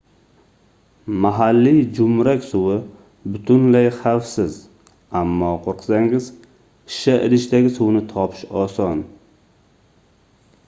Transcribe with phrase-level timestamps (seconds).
[1.23, 2.77] mahalliy joʻmrak suvi
[3.35, 4.55] butunlay xavfsiz
[5.19, 6.29] ammo qoʻrqsangiz
[6.95, 9.05] shisha idishdagi suvni topish oson